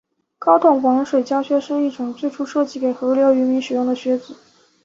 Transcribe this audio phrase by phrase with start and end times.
[0.39, 4.35] 高筒防水胶靴是一种最初设计给河流渔民使用的靴子。